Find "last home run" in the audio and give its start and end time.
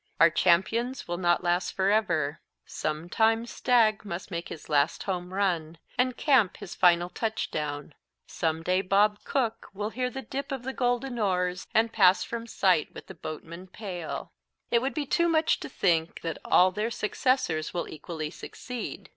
4.67-5.77